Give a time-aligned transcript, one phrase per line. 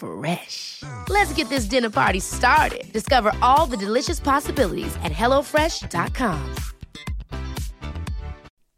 [0.00, 0.82] Fresh.
[1.08, 2.92] Let's get this dinner party started.
[2.92, 6.54] Discover all the delicious possibilities at hellofresh.com.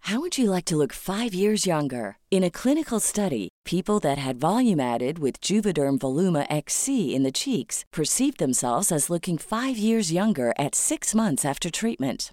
[0.07, 2.17] How would you like to look five years younger?
[2.31, 7.31] In a clinical study, people that had volume added with Juvederm Voluma XC in the
[7.31, 12.33] cheeks perceived themselves as looking five years younger at six months after treatment.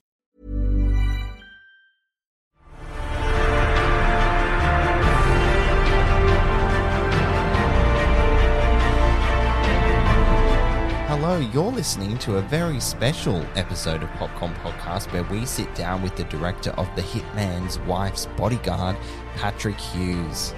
[11.23, 16.01] Hello, you're listening to a very special episode of Popcorn Podcast where we sit down
[16.01, 18.97] with the director of The Hitman's Wife's Bodyguard,
[19.35, 20.55] Patrick Hughes.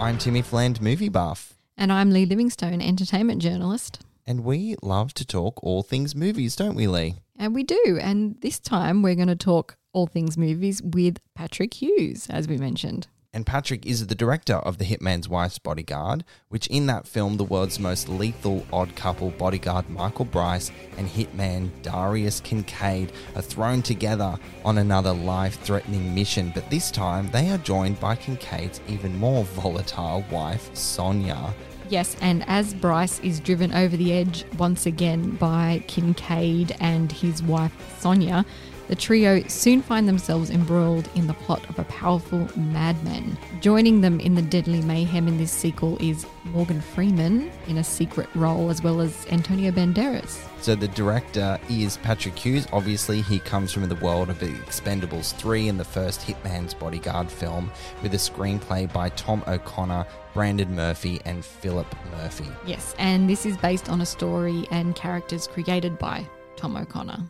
[0.00, 4.00] I'm Timmy Fland, movie buff, And I'm Lee Livingstone, entertainment journalist.
[4.26, 7.16] and we love to talk all things movies, don't we, Lee?
[7.36, 7.98] And we do.
[8.00, 12.56] And this time we're going to talk all things movies with Patrick Hughes, as we
[12.56, 13.08] mentioned.
[13.38, 17.44] And Patrick is the director of The Hitman's Wife's Bodyguard, which in that film, the
[17.44, 24.36] world's most lethal odd couple bodyguard Michael Bryce and hitman Darius Kincaid are thrown together
[24.64, 26.50] on another life threatening mission.
[26.52, 31.54] But this time, they are joined by Kincaid's even more volatile wife, Sonia.
[31.88, 37.40] Yes, and as Bryce is driven over the edge once again by Kincaid and his
[37.44, 38.44] wife Sonia,
[38.88, 43.36] the trio soon find themselves embroiled in the plot of a powerful madman.
[43.60, 48.28] Joining them in the deadly mayhem in this sequel is Morgan Freeman in a secret
[48.34, 50.42] role, as well as Antonio Banderas.
[50.62, 52.66] So the director is Patrick Hughes.
[52.72, 57.70] Obviously, he comes from the world of Expendables 3 and the first Hitman's Bodyguard film,
[58.02, 62.46] with a screenplay by Tom O'Connor, Brandon Murphy, and Philip Murphy.
[62.66, 66.26] Yes, and this is based on a story and characters created by
[66.56, 67.28] Tom O'Connor.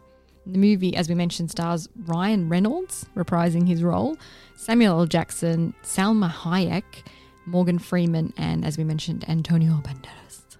[0.50, 4.16] The movie, as we mentioned, stars Ryan Reynolds reprising his role,
[4.56, 5.06] Samuel L.
[5.06, 7.06] Jackson, Salma Hayek,
[7.44, 10.56] Morgan Freeman, and as we mentioned, Antonio Banderas.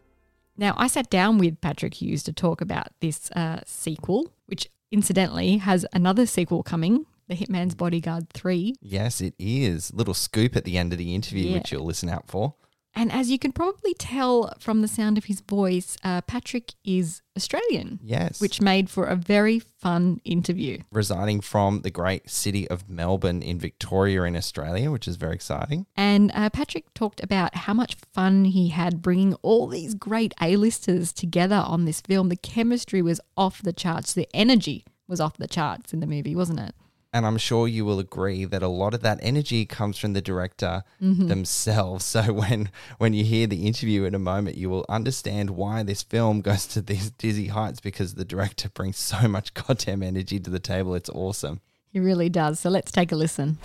[0.59, 5.59] Now, I sat down with Patrick Hughes to talk about this uh, sequel, which incidentally
[5.59, 8.75] has another sequel coming, The Hitman's Bodyguard 3.
[8.83, 9.93] Yes, it is.
[9.95, 11.59] Little scoop at the end of the interview, Yeah.
[11.59, 12.55] which you'll listen out for.
[12.99, 17.23] And as you can probably tell from the sound of his voice, uh, Patrick is
[17.37, 18.01] Australian.
[18.03, 18.41] Yes.
[18.41, 20.81] Which made for a very fun interview.
[20.91, 25.87] residing from the great city of Melbourne in Victoria in Australia, which is very exciting.
[25.97, 31.13] And uh, Patrick talked about how much fun he had bringing all these great A-listers
[31.13, 32.31] together on this film.
[32.31, 34.13] The chemistry was off the charts.
[34.13, 36.75] The energy was off the charts in the movie, wasn't it?
[37.19, 40.23] And I'm sure you will agree that a lot of that energy comes from the
[40.23, 41.27] director mm-hmm.
[41.27, 42.05] themselves.
[42.05, 46.05] So when when you hear the interview in a moment, you will understand why this
[46.05, 50.49] film goes to these dizzy heights because the director brings so much goddamn energy to
[50.49, 50.95] the table.
[50.95, 51.61] It's awesome.
[51.91, 52.61] He really does.
[52.61, 53.59] So let's take a listen.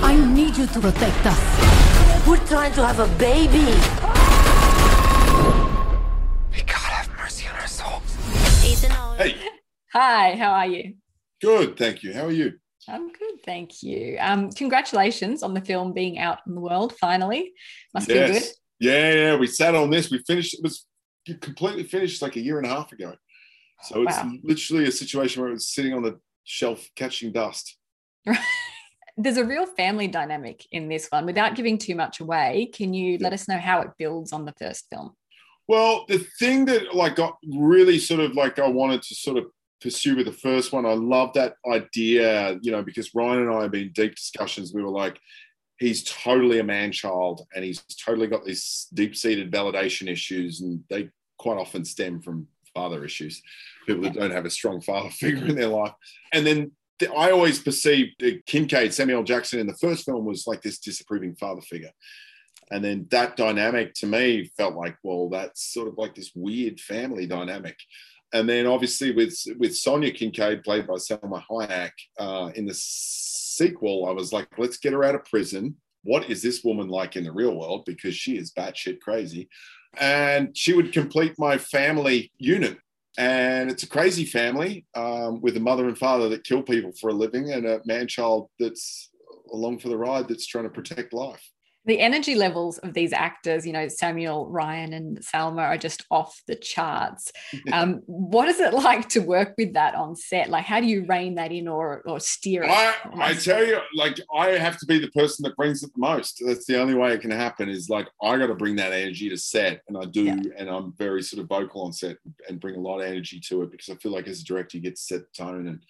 [0.00, 2.26] I need you to protect us.
[2.26, 3.72] We're trying to have a baby.
[6.66, 8.16] God have mercy on our souls.
[9.18, 9.36] Hey,
[9.92, 10.94] Hi, how are you?
[11.40, 12.12] Good, thank you.
[12.12, 12.54] How are you?
[12.88, 14.16] I'm good, thank you.
[14.20, 17.52] Um, congratulations on the film being out in the world finally.
[17.94, 18.42] Must feel good.
[18.78, 19.36] Yeah, yeah.
[19.36, 20.10] We sat on this.
[20.10, 20.54] We finished.
[20.54, 20.84] It was
[21.40, 23.14] completely finished like a year and a half ago.
[23.82, 24.32] So it's Wow.
[24.42, 27.76] literally a situation where it was sitting on the shelf catching dust.
[29.16, 31.24] There's a real family dynamic in this one.
[31.24, 34.52] Without giving too much away, can you let us know how it builds on the
[34.58, 35.12] first film?
[35.68, 39.44] Well, the thing that like got really sort of like I wanted to sort of
[39.84, 43.62] pursue with the first one, I love that idea, you know, because Ryan and I
[43.62, 44.72] have been deep discussions.
[44.72, 45.20] We were like,
[45.78, 50.82] he's totally a man child and he's totally got these deep seated validation issues, and
[50.88, 53.42] they quite often stem from father issues,
[53.86, 55.92] people that don't have a strong father figure in their life.
[56.32, 60.62] And then the, I always perceived Kincaid, Samuel Jackson in the first film was like
[60.62, 61.92] this disapproving father figure.
[62.70, 66.80] And then that dynamic to me felt like, well, that's sort of like this weird
[66.80, 67.76] family dynamic.
[68.34, 74.06] And then obviously with with Sonia Kincaid, played by Salma Hayek, uh, in the sequel,
[74.06, 75.76] I was like, let's get her out of prison.
[76.02, 77.84] What is this woman like in the real world?
[77.86, 79.48] Because she is batshit crazy.
[79.98, 82.76] And she would complete my family unit.
[83.16, 87.10] And it's a crazy family um, with a mother and father that kill people for
[87.10, 89.10] a living and a man child that's
[89.52, 91.48] along for the ride that's trying to protect life.
[91.86, 96.40] The energy levels of these actors, you know, Samuel, Ryan, and Salma are just off
[96.46, 97.32] the charts.
[97.72, 100.48] Um, what is it like to work with that on set?
[100.48, 102.70] Like, how do you rein that in or, or steer it?
[102.70, 106.00] I, I tell you, like, I have to be the person that brings it the
[106.00, 106.42] most.
[106.46, 109.28] That's the only way it can happen is like, I got to bring that energy
[109.30, 109.82] to set.
[109.88, 110.24] And I do.
[110.24, 110.36] Yeah.
[110.56, 112.16] And I'm very sort of vocal on set
[112.48, 114.76] and bring a lot of energy to it because I feel like as a director,
[114.76, 115.82] you get to set the tone and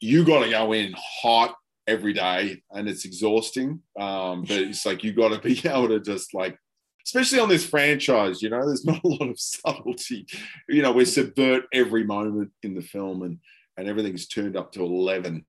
[0.00, 1.54] you got to go in hot
[1.90, 3.80] every day and it's exhausting.
[3.98, 6.56] Um, but it's like, you got to be able to just like,
[7.04, 10.26] especially on this franchise, you know, there's not a lot of subtlety.
[10.68, 13.38] You know, we subvert every moment in the film and,
[13.76, 15.44] and everything's turned up to 11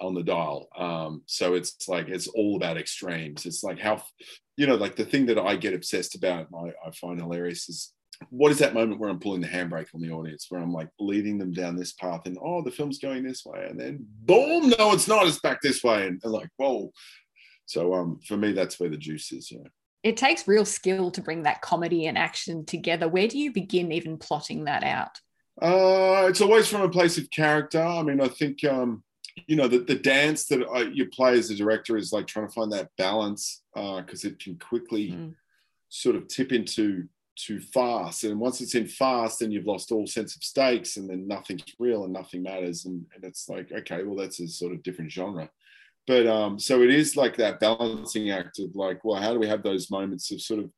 [0.00, 0.68] on the dial.
[0.76, 3.46] Um, so it's like it's all about extremes.
[3.46, 4.02] It's like how,
[4.56, 7.68] you know, like the thing that I get obsessed about, and I, I find hilarious
[7.68, 7.92] is
[8.30, 10.88] what is that moment where I'm pulling the handbrake on the audience, where I'm like
[10.98, 14.70] leading them down this path, and oh, the film's going this way, and then boom,
[14.78, 15.26] no, it's not.
[15.26, 16.92] It's back this way, and, like whoa.
[17.66, 19.50] So um, for me, that's where the juice is.
[19.50, 19.68] Yeah.
[20.02, 23.08] It takes real skill to bring that comedy and action together.
[23.08, 25.18] Where do you begin even plotting that out?
[25.60, 27.82] Uh, it's always from a place of character.
[27.82, 29.02] I mean, I think um,
[29.46, 32.46] you know the, the dance that I, you play as a director is like trying
[32.46, 35.34] to find that balance because it can quickly Mm.
[35.88, 40.06] sort of tip into too fast, and once it's in fast, then you've lost all
[40.06, 44.02] sense of stakes, and then nothing's real and nothing matters, and, and it's like okay,
[44.02, 45.48] well that's a sort of different genre.
[46.06, 49.48] But um, so it is like that balancing act of like, well, how do we
[49.48, 50.70] have those moments of sort of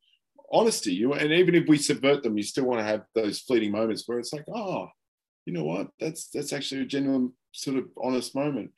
[0.51, 0.93] honesty?
[0.93, 4.03] You and even if we subvert them, you still want to have those fleeting moments
[4.05, 4.87] where it's like, oh,
[5.45, 5.87] you know what?
[5.99, 8.71] That's that's actually a genuine sort of honest moment.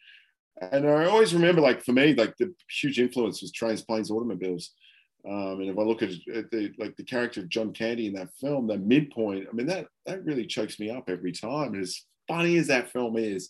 [0.62, 4.72] And I always remember, like for me, like the huge influence was trains, planes, automobiles.
[5.28, 8.14] Um, and if I look at, at the like the character of John Candy in
[8.14, 11.74] that film, that midpoint, I mean that that really chokes me up every time.
[11.74, 13.50] And as funny as that film is,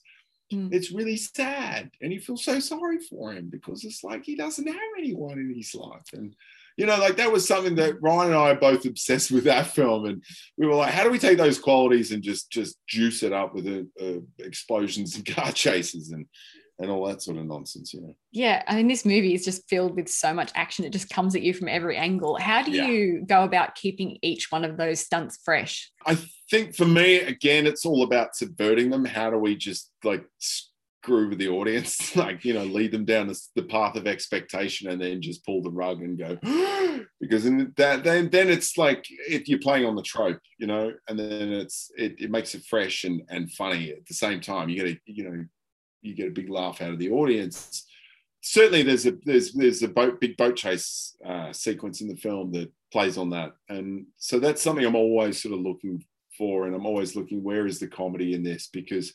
[0.51, 0.73] Mm.
[0.73, 4.68] it's really sad, and you feel so sorry for him because it's like he doesn't
[4.68, 6.35] have anyone in his life, and
[6.75, 9.68] you know, like that was something that Ryan and I are both obsessed with that
[9.68, 10.21] film, and
[10.57, 13.56] we were like, how do we take those qualities and just just juice it up
[13.56, 16.25] with uh, uh, explosions and car chases and
[16.81, 18.16] and all that sort of nonsense, you know?
[18.31, 20.83] Yeah, I mean, this movie is just filled with so much action.
[20.83, 22.38] It just comes at you from every angle.
[22.38, 22.88] How do Yeah.
[22.88, 25.92] you go about keeping each one of those stunts fresh?
[26.06, 26.18] I
[26.50, 29.06] think for me, again, it's all about subverting them.
[29.06, 33.31] How do we just like screw with the audience, like you know, lead them down
[33.56, 36.38] the path of expectation, and then just pull the rug and go
[37.21, 40.92] because in that then then it's like if you're playing on the trope, you know,
[41.07, 44.69] and then it's it, it makes it fresh and and funny at the same time.
[44.69, 45.45] You got to, you know
[46.01, 47.85] you get a big laugh out of the audience.
[48.41, 52.51] Certainly, there's a there's there's a boat big boat chase uh, sequence in the film
[52.53, 56.03] that plays on that, and so that's something I'm always sort of looking
[56.37, 59.13] for, and I'm always looking where is the comedy in this because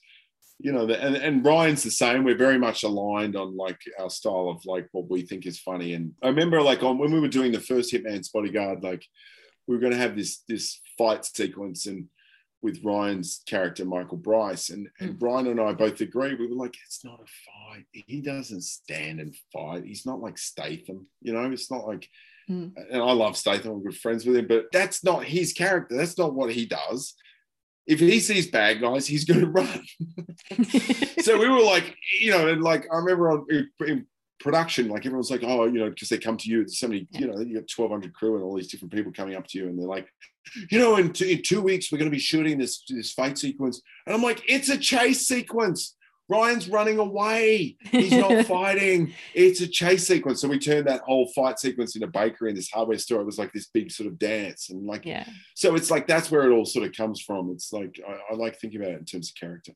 [0.59, 2.25] you know the, and, and Ryan's the same.
[2.25, 5.95] We're very much aligned on like our style of like what we think is funny.
[5.95, 9.05] And I remember like on when we were doing the first Hitman's Bodyguard, like
[9.67, 12.09] we were going to have this this fight sequence and
[12.63, 16.35] with Ryan's character Michael Bryce, and, and Brian and I both agree.
[16.35, 17.27] We were like, it's not a
[17.75, 17.85] fight.
[17.93, 19.85] He doesn't stand and fight.
[19.85, 21.51] He's not like Statham, you know.
[21.51, 22.09] It's not like,
[22.49, 22.73] Mm.
[22.93, 23.73] and I love Statham.
[23.73, 25.97] I'm good friends with him, but that's not his character.
[25.97, 27.15] That's not what he does.
[27.89, 29.85] If he sees bad guys, he's going to run.
[31.23, 34.07] so we were like, you know, and like I remember on in, in
[34.41, 36.59] production, like everyone's like, oh, you know, because they come to you.
[36.59, 39.35] There's so many, you know, you got 1,200 crew and all these different people coming
[39.35, 40.09] up to you, and they're like,
[40.71, 43.39] you know, in two, in two weeks we're going to be shooting this this fight
[43.39, 45.95] sequence, and I'm like, it's a chase sequence.
[46.29, 47.77] Ryan's running away.
[47.93, 49.15] He's not fighting.
[49.33, 50.41] It's a chase sequence.
[50.41, 53.21] So we turned that whole fight sequence in a bakery in this hardware store.
[53.21, 54.69] It was like this big sort of dance.
[54.71, 55.25] And like, Yeah.
[55.55, 57.51] so it's like that's where it all sort of comes from.
[57.53, 59.71] It's like, I, I like thinking about it in terms of character.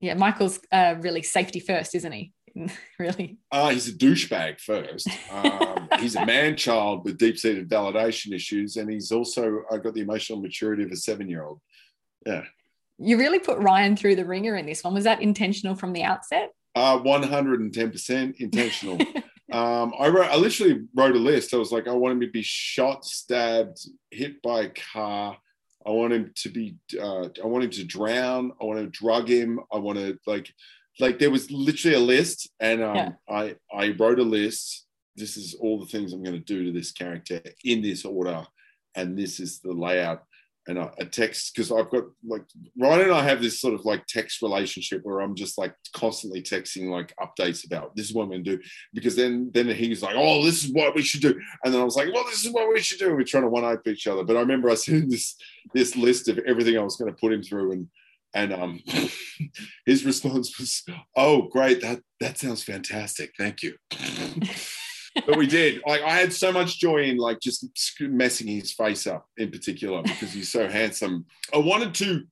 [0.00, 0.14] Yeah.
[0.14, 2.32] Michael's uh, really safety first, isn't he?
[2.98, 3.38] really.
[3.50, 5.08] Uh, he's a douchebag first.
[5.30, 8.76] Um, he's a man child with deep seated validation issues.
[8.76, 11.60] And he's also uh, got the emotional maturity of a seven year old.
[12.26, 12.44] Yeah.
[12.98, 14.94] You really put Ryan through the ringer in this one.
[14.94, 16.50] Was that intentional from the outset?
[16.74, 18.98] Uh, 110% intentional.
[19.52, 21.52] um, I wrote, I literally wrote a list.
[21.52, 23.78] I was like, I want him to be shot, stabbed,
[24.10, 25.36] hit by a car.
[25.84, 28.52] I want him to be, uh, I want him to drown.
[28.60, 29.58] I want to drug him.
[29.72, 30.52] I want to like,
[31.00, 33.12] like there was literally a list, and um, Yeah.
[33.28, 34.86] I I wrote a list.
[35.16, 38.46] This is all the things I'm going to do to this character in this order,
[38.94, 40.22] and this is the layout.
[40.68, 42.44] And I, a text because I've got like
[42.78, 46.40] Ryan and I have this sort of like text relationship where I'm just like constantly
[46.40, 48.62] texting like updates about this is what I'm going to do
[48.94, 51.34] because then then he's like oh this is what we should do
[51.64, 53.42] and then I was like well this is what we should do and we're trying
[53.42, 55.34] to one up each other but I remember I sent this
[55.74, 57.88] this list of everything I was going to put him through and
[58.34, 58.80] and um
[59.86, 60.82] his response was
[61.16, 63.74] oh great that that sounds fantastic thank you.
[65.26, 65.82] But we did.
[65.86, 67.66] Like I had so much joy in like just
[68.00, 71.26] messing his face up in particular because he's so handsome.
[71.52, 72.22] I wanted to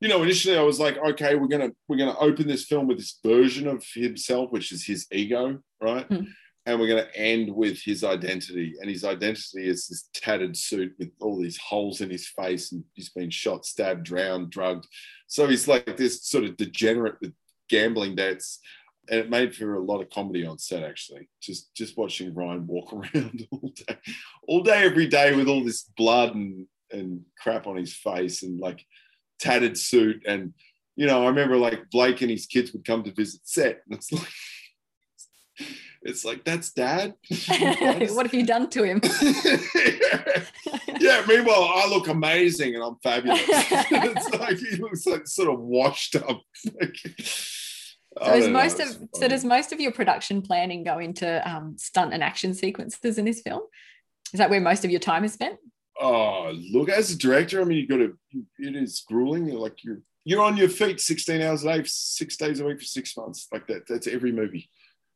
[0.00, 2.96] you know initially I was like okay we're gonna we're gonna open this film with
[2.96, 6.06] this version of himself which is his ego right?
[6.06, 6.24] Hmm.
[6.66, 8.74] And we're going to end with his identity.
[8.80, 12.84] And his identity is this tattered suit with all these holes in his face and
[12.94, 14.86] he's been shot stabbed drowned drugged.
[15.26, 17.32] So he's like this sort of degenerate with
[17.68, 18.60] gambling debts.
[19.08, 21.28] And it made for a lot of comedy on set actually.
[21.40, 23.98] Just just watching ryan walk around all day
[24.46, 28.60] all day every day with all this blood and and crap on his face and
[28.60, 28.84] like
[29.40, 30.22] tattered suit.
[30.26, 30.52] And
[30.94, 33.80] you know i remember like blake and his kids would come to visit set.
[33.86, 34.28] And it's like
[36.02, 37.14] it's like that's dad
[38.10, 39.00] what have you done to him?
[41.00, 45.60] yeah meanwhile i look amazing and i'm fabulous it's like he looks like sort of
[45.60, 46.40] washed up
[48.22, 52.12] So, is most of so does most of your production planning go into um, stunt
[52.12, 53.62] and action sequences in this film?
[54.32, 55.58] Is that where most of your time is spent?
[56.00, 58.16] oh look as a director i mean you've got to
[58.58, 62.36] it is grueling You're like you're you're on your feet 16 hours a day six
[62.36, 64.70] days a week for six months like that that's every movie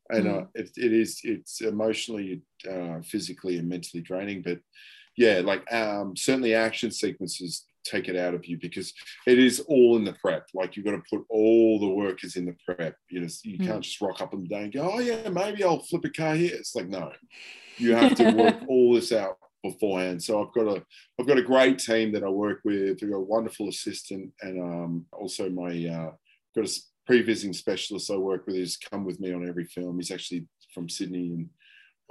[0.09, 4.59] and uh, it, it is it's emotionally uh, physically and mentally draining but
[5.17, 8.91] yeah like um certainly action sequences take it out of you because
[9.27, 10.47] it is all in the prep.
[10.53, 12.95] Like you've got to put all the work is in the prep.
[13.09, 13.65] You know you Mm.
[13.67, 16.09] can't just rock up on the day and go oh yeah maybe i'll flip a
[16.09, 16.55] car here.
[16.55, 17.11] It's like no.
[17.77, 20.21] You have to work all this out beforehand.
[20.21, 20.83] So i've got a
[21.19, 22.99] i've got a great team that i work with.
[23.01, 26.11] I've got a wonderful assistant and um also my uh
[26.55, 26.73] got a
[27.05, 29.97] pre-visiting specialist i work with who's come with me on every film.
[29.97, 31.49] He's actually from sydney and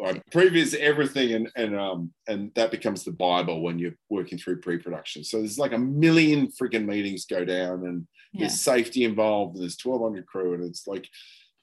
[0.04, 4.60] I previs everything and and um and that becomes the bible when you're working through
[4.60, 5.22] pre-production.
[5.22, 8.40] So there's like a million freaking meetings go down and Yeah.
[8.40, 11.08] there's safety involved and there's 1200 crew and it's like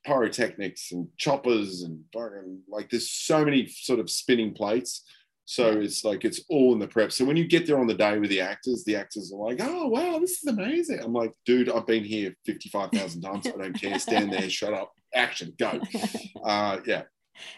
[0.05, 1.99] pyrotechnics and choppers and
[2.69, 5.03] like there's so many sort of spinning plates
[5.51, 7.93] so it's like it's all in the prep so when you get there on the
[7.93, 11.33] day with the actors the actors are like oh wow this is amazing i'm like
[11.45, 15.79] dude i've been here 55000 times i don't care stand there shut up action go
[16.45, 17.03] uh yeah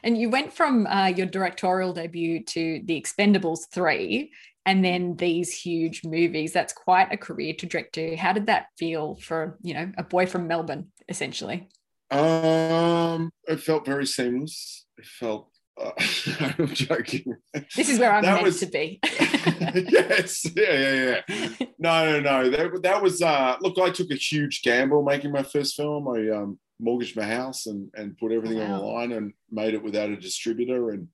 [0.04, 4.32] And you went from uh, your directorial debut to The Expendables 3
[4.66, 6.54] and then these huge movies.
[6.54, 8.16] That's quite a career trajectory.
[8.16, 11.68] How did that feel for, you know, a boy from Melbourne, essentially?
[12.12, 14.86] Um, it felt very seamless.
[14.98, 15.50] It felt.
[15.80, 15.92] Uh,
[16.58, 17.36] I'm joking.
[17.76, 19.00] This is where I'm That meant was- to be.
[19.04, 21.68] yes, yeah, yeah, yeah.
[21.80, 22.50] No, no, no.
[22.50, 23.22] That, that was.
[23.22, 26.08] Uh, look, I took a huge gamble making my first film.
[26.08, 29.84] I um, mortgaged my house and and put everything on the line and made it
[29.84, 31.08] without a distributor and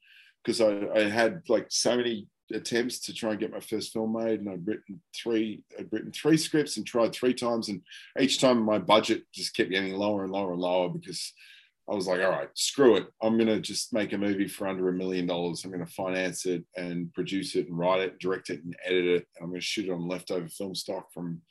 [0.44, 4.14] because I, I had like so many attempts to try and get my first film
[4.14, 7.82] made and I'd written three I'd written three scripts and tried three times and
[8.20, 11.34] each time my budget just kept getting lower and lower and lower because
[11.90, 13.08] I was like, all right, screw it.
[13.22, 15.64] I'm gonna just make a movie for under a million dollars.
[15.66, 19.28] I'm gonna finance it and produce it and write it, direct it and edit it.
[19.36, 21.42] And I'm gonna shoot it on leftover film stock from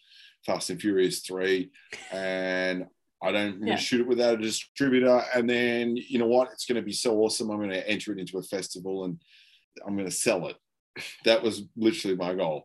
[0.47, 1.71] Fast and Furious 3.
[2.12, 2.87] And
[3.21, 3.76] I don't Yeah.
[3.76, 5.25] shoot it without a distributor.
[5.35, 6.50] And then you know what?
[6.52, 7.50] It's gonna be so awesome.
[7.50, 9.21] I'm gonna enter it into a festival and
[9.85, 10.57] I'm gonna sell it.
[11.25, 12.64] That was literally my goal.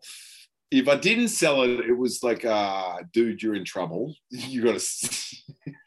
[0.69, 4.15] If I didn't sell it, it was like, uh, dude, you're in trouble.
[4.31, 5.35] You got to,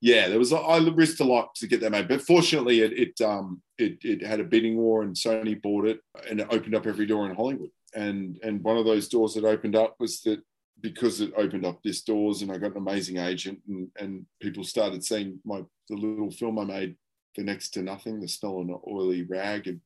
[0.00, 0.28] yeah.
[0.28, 3.62] There was I risked a lot to get that made, but fortunately, it it um
[3.78, 7.06] it it had a bidding war, and Sony bought it, and it opened up every
[7.06, 7.70] door in Hollywood.
[7.94, 10.42] And and one of those doors that opened up was that
[10.80, 14.64] because it opened up this doors and I got an amazing agent and, and people
[14.64, 16.96] started seeing my the little film I made
[17.34, 19.80] for next to nothing, the smell of an oily rag and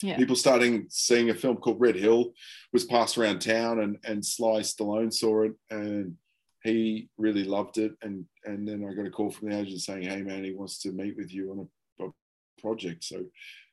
[0.00, 0.16] Yeah.
[0.18, 2.32] people starting seeing a film called Red Hill
[2.72, 6.16] was passed around town and and Sly Stallone saw it and
[6.62, 10.02] he really loved it and and then I got a call from the agent saying
[10.02, 11.68] hey man he wants to meet with you on
[12.00, 12.10] a, a
[12.60, 13.24] project so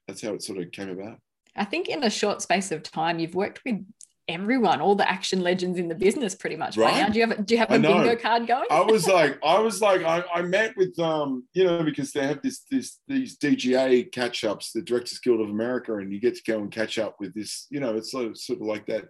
[0.08, 1.20] that's how it sort of came about
[1.56, 3.86] I think in a short space of time, you've worked with
[4.28, 6.78] everyone, all the action legends in the business, pretty much.
[6.78, 6.92] Right?
[6.92, 7.02] Right.
[7.02, 7.10] now.
[7.10, 8.66] Do you have a, do you have a bingo card going?
[8.70, 12.26] I was like, I was like, I, I met with um, you know, because they
[12.26, 16.36] have this this these DGA catch ups, the Directors Guild of America, and you get
[16.36, 18.86] to go and catch up with this, you know, it's sort of, sort of like
[18.86, 19.06] that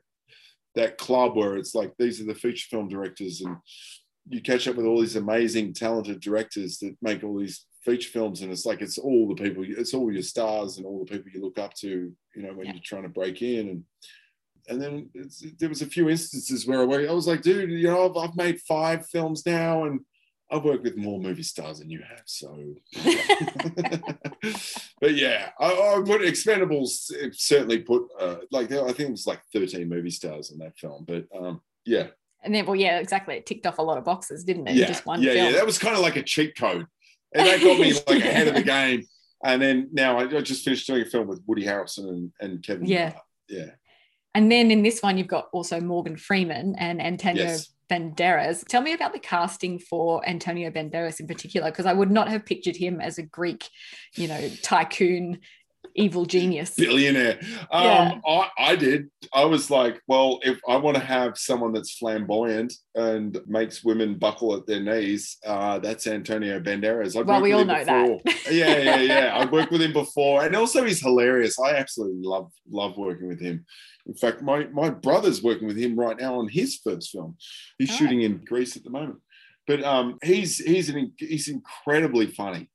[0.75, 3.57] that club where it's like these are the feature film directors, and
[4.27, 8.41] you catch up with all these amazing, talented directors that make all these feature films,
[8.41, 11.31] and it's like it's all the people, it's all your stars and all the people
[11.33, 12.73] you look up to, you know, when Yeah.
[12.73, 13.83] you're trying to break in and
[14.67, 17.87] and then it's, there was a few instances where I, I was like, dude, you
[17.87, 20.01] know, I've, I've made five films now, and
[20.51, 22.23] I've worked with more movie stars than you have.
[22.25, 22.75] So,
[24.99, 29.41] but yeah, I, I put Expendables certainly put uh, like I think it was like
[29.53, 31.05] thirteen movie stars in that film.
[31.07, 32.07] But um, yeah,
[32.43, 33.35] and then, well, yeah, exactly.
[33.35, 34.71] It ticked off a lot of boxes, didn't it?
[34.71, 35.45] in yeah, Just one yeah, film.
[35.47, 35.51] yeah.
[35.53, 36.85] That was kind of like a cheat code,
[37.33, 39.03] and that got me like ahead of the game.
[39.43, 42.63] And then now I, I just finished doing a film with Woody Harrelson and, and
[42.63, 42.85] Kevin.
[42.85, 43.11] Yeah.
[43.11, 43.23] Hart.
[43.47, 43.71] yeah.
[44.35, 47.71] And then in this one, you've got also Morgan Freeman and Antonio Yes.
[47.89, 48.63] Banderas.
[48.67, 52.45] Tell me about the casting for Antonio Banderas in particular, because I would not have
[52.45, 53.67] pictured him as a Greek,
[54.15, 55.39] you know, tycoon,
[55.99, 56.75] evil genius.
[56.75, 57.39] billionaire.
[57.71, 58.19] Um, Yeah.
[58.25, 59.09] I, I did.
[59.33, 64.17] I was like, well, if I want to have someone that's flamboyant and makes women
[64.17, 67.15] buckle at their knees, uh, that's Antonio Banderas.
[67.19, 68.21] I'd Well, we all know that.
[68.51, 69.37] yeah, yeah, yeah.
[69.37, 71.59] I've worked with him before, and also he's hilarious.
[71.59, 73.65] I absolutely love love working with him.
[74.07, 77.35] In fact, my my brother's working with him right now on his first film.
[77.77, 77.95] He's Oh.
[77.95, 79.19] shooting in Greece at the moment,
[79.67, 82.69] but um, he's he's an he's incredibly funny.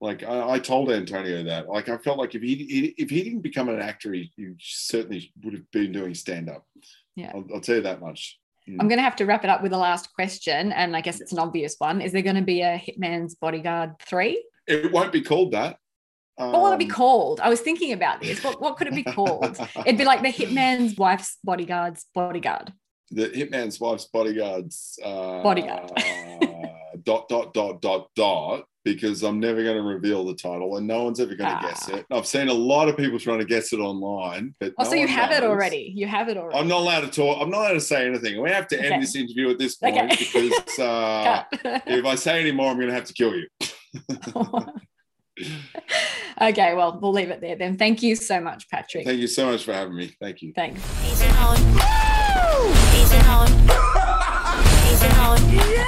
[0.00, 1.68] Like I, I told Antonio that.
[1.68, 5.32] Like I felt like if he, if he didn't become an actor, he, he certainly
[5.42, 6.66] would have been doing stand up.
[7.14, 7.32] Yeah.
[7.34, 8.38] I'll, I'll tell you that much.
[8.68, 8.76] Mm.
[8.80, 10.72] I'm going to have to wrap it up with the last question.
[10.72, 12.00] And I guess it's an obvious one.
[12.02, 14.44] Is there going to be a Hitman's Bodyguard 3?
[14.66, 15.78] It won't be called that.
[16.34, 17.40] What will it be Um, called?
[17.40, 18.44] I was thinking about this.
[18.44, 19.56] What, what could it be called?
[19.86, 22.72] It'd be like the Hitman's wife's bodyguard's bodyguard.
[23.10, 24.98] the Hitman's Wife's Bodyguards.
[25.02, 25.92] Uh, Bodyguard.
[27.06, 28.64] dot dot dot dot dot.
[28.84, 31.90] Because I'm never going to reveal the title, and no one's ever going to guess
[31.92, 31.96] Ah.
[31.96, 32.06] it.
[32.08, 34.94] I've seen a lot of people trying to guess it online, but Oh, no so
[34.94, 35.92] you one have it already.
[35.96, 36.56] You have it already.
[36.56, 37.42] I'm not allowed to talk.
[37.42, 38.40] I'm not allowed to say anything.
[38.40, 39.00] We have to end Okay.
[39.00, 40.16] this interview at this point Okay.
[40.16, 41.42] because uh,
[41.84, 43.48] if I say any more, I'm going to have to kill you.
[46.40, 47.76] okay, well, we'll leave it there then.
[47.76, 49.04] Thank you so much, Patrick.
[49.04, 50.14] Thank you so much for having me.
[50.20, 50.52] Thank you.
[50.54, 50.80] Thanks.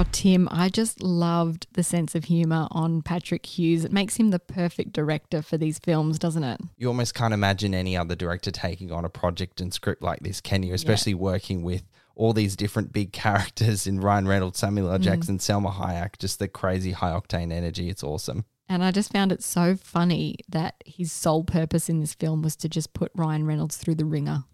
[0.00, 3.84] Oh, Tim, I just loved the sense of humor on Patrick Hughes.
[3.84, 6.58] It makes him the perfect director for these films, doesn't it?
[6.78, 10.40] You almost can't imagine any other director taking on a project and script like this,
[10.40, 10.72] can you?
[10.72, 11.82] Especially working with
[12.14, 14.94] all these different big characters in Ryan Reynolds, Samuel L.
[14.94, 15.02] Mm-hmm.
[15.02, 17.90] Jackson, Salma Hayek, just the crazy high octane energy.
[17.90, 18.46] It's awesome.
[18.70, 22.54] And I just found it so funny that his sole purpose in this film was
[22.56, 24.44] to just put Ryan Reynolds through the ringer,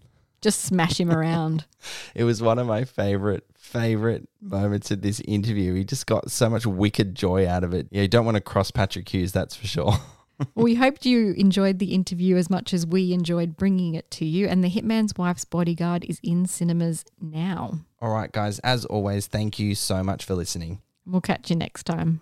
[0.40, 1.66] just smash him around.
[2.16, 5.74] It was one of my favorite, favorite moments of this interview.
[5.74, 7.86] He just got so much wicked joy out of it.
[7.90, 9.92] Yeah, you don't want to cross Patrick Hughes, that's for sure.
[10.54, 14.26] Well, we hoped you enjoyed the interview as much as we enjoyed bringing it to
[14.26, 14.46] you.
[14.46, 17.80] And The Hitman's Wife's Bodyguard is in cinemas now.
[18.02, 20.82] All right, guys, as always, thank you so much for listening.
[21.06, 22.20] We'll catch you next time.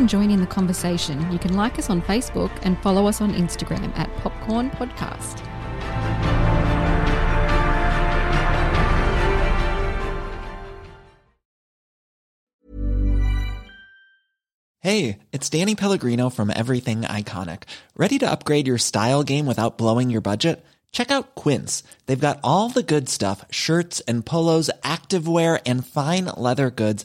[0.00, 1.30] And join in the conversation.
[1.30, 5.46] You can like us on Facebook and follow us on Instagram at Popcorn Podcast.
[14.82, 17.64] Hey, it's Danny Pellegrino from Everything Iconic.
[17.94, 20.64] Ready to upgrade your style game without blowing your budget?
[20.90, 21.82] Check out Quince.
[22.06, 27.04] They've got all the good stuff shirts and polos, activewear, and fine leather goods,